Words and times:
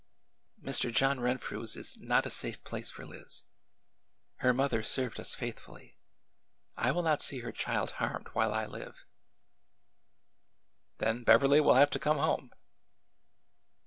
''Mr. 0.69 0.91
John 0.91 1.19
Renfrew's 1.19 1.75
is 1.75 1.95
not 1.97 2.25
a 2.25 2.31
safe 2.31 2.63
place 2.63 2.89
for 2.89 3.05
Liz. 3.05 3.43
Her 4.37 4.51
mother 4.51 4.81
served 4.81 5.19
us 5.19 5.35
faithfully. 5.35 5.99
I 6.75 6.91
will 6.91 7.03
not 7.03 7.21
see 7.21 7.41
her 7.41 7.51
child 7.51 7.91
harmed 8.01 8.29
while 8.29 8.51
I 8.51 8.65
live."" 8.65 9.05
Then 10.97 11.23
Beverly 11.23 11.61
will 11.61 11.75
have 11.75 11.91
to 11.91 11.99
come 11.99 12.17
home." 12.17 12.51